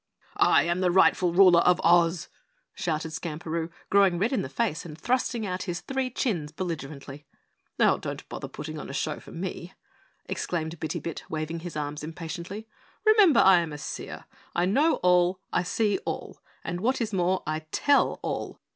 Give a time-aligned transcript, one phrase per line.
[0.37, 2.27] "I am the rightful ruler of Oz!"
[2.73, 7.27] shouted Skamperoo, growing red in the face and thrusting out his three chins belligerently.
[7.79, 9.73] "Oh, don't bother putting on a show for me,"
[10.25, 12.67] exclaimed Bitty Bit, waving his arms impatiently.
[13.05, 14.25] "Remember, I am a Seer,
[14.55, 18.59] I know all, I see all, and what is more, I TELL ALL!